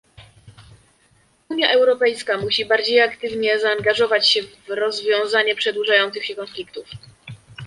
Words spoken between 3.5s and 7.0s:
zaangażować się w rozwiązanie przedłużających się konfliktów